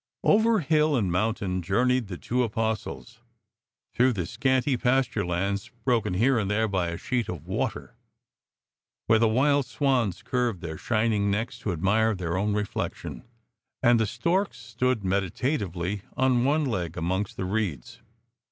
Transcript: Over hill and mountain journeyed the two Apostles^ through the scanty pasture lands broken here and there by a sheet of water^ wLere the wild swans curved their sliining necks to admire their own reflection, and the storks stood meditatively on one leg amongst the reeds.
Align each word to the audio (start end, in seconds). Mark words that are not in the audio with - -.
Over 0.23 0.61
hill 0.61 0.95
and 0.95 1.11
mountain 1.11 1.61
journeyed 1.61 2.07
the 2.07 2.17
two 2.17 2.37
Apostles^ 2.37 3.19
through 3.93 4.13
the 4.13 4.25
scanty 4.25 4.75
pasture 4.75 5.23
lands 5.23 5.69
broken 5.85 6.15
here 6.15 6.39
and 6.39 6.49
there 6.49 6.67
by 6.67 6.87
a 6.87 6.97
sheet 6.97 7.29
of 7.29 7.43
water^ 7.43 7.91
wLere 9.07 9.19
the 9.19 9.27
wild 9.27 9.67
swans 9.67 10.23
curved 10.23 10.61
their 10.61 10.77
sliining 10.77 11.27
necks 11.29 11.59
to 11.59 11.71
admire 11.71 12.15
their 12.15 12.35
own 12.35 12.55
reflection, 12.55 13.27
and 13.83 13.99
the 13.99 14.07
storks 14.07 14.57
stood 14.57 15.03
meditatively 15.03 16.01
on 16.17 16.45
one 16.45 16.65
leg 16.65 16.97
amongst 16.97 17.37
the 17.37 17.45
reeds. 17.45 18.01